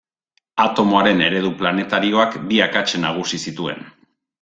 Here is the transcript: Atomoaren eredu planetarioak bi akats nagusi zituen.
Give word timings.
Atomoaren 0.63 1.21
eredu 1.27 1.53
planetarioak 1.61 2.41
bi 2.49 2.61
akats 2.71 2.89
nagusi 3.07 3.47
zituen. 3.49 3.91